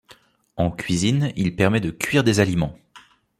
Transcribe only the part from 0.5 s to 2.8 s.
En cuisine, il permet de cuire des aliments.